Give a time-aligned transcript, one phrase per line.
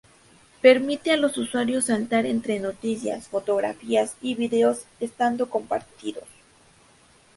[0.61, 6.25] Permite a los usuarios saltar entre noticias, fotografías y vídeos estando compartidos.